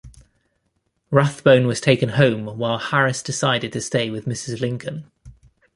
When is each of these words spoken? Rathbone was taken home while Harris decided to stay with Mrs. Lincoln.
Rathbone 1.11 1.67
was 1.67 1.79
taken 1.79 2.09
home 2.09 2.45
while 2.57 2.79
Harris 2.79 3.21
decided 3.21 3.71
to 3.73 3.81
stay 3.81 4.09
with 4.09 4.25
Mrs. 4.25 4.59
Lincoln. 4.59 5.11